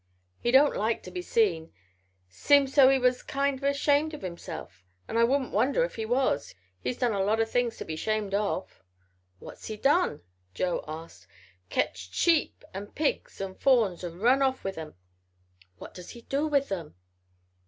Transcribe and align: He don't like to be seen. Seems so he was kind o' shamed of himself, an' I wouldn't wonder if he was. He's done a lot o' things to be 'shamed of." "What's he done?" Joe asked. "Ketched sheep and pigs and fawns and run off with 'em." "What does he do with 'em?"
He 0.39 0.49
don't 0.49 0.75
like 0.75 1.03
to 1.03 1.11
be 1.11 1.21
seen. 1.21 1.71
Seems 2.27 2.73
so 2.73 2.89
he 2.89 2.97
was 2.97 3.21
kind 3.21 3.63
o' 3.63 3.71
shamed 3.71 4.15
of 4.15 4.23
himself, 4.23 4.83
an' 5.07 5.15
I 5.15 5.23
wouldn't 5.23 5.51
wonder 5.51 5.83
if 5.83 5.93
he 5.95 6.07
was. 6.07 6.55
He's 6.81 6.97
done 6.97 7.11
a 7.11 7.21
lot 7.23 7.39
o' 7.39 7.45
things 7.45 7.77
to 7.77 7.85
be 7.85 7.95
'shamed 7.95 8.33
of." 8.33 8.81
"What's 9.37 9.67
he 9.67 9.77
done?" 9.77 10.23
Joe 10.55 10.83
asked. 10.87 11.27
"Ketched 11.69 12.15
sheep 12.15 12.63
and 12.73 12.95
pigs 12.95 13.39
and 13.39 13.59
fawns 13.61 14.03
and 14.03 14.19
run 14.23 14.41
off 14.41 14.63
with 14.63 14.79
'em." 14.79 14.95
"What 15.77 15.93
does 15.93 16.09
he 16.09 16.21
do 16.21 16.47
with 16.47 16.71
'em?" 16.71 16.95